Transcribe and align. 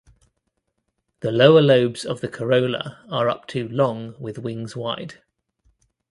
The 1.19 1.31
lower 1.31 1.61
lobes 1.61 2.05
of 2.05 2.21
the 2.21 2.27
corolla 2.27 3.05
are 3.11 3.29
up 3.29 3.45
to 3.49 3.67
long 3.67 4.15
with 4.19 4.39
wings 4.39 4.75
wide. 4.75 5.21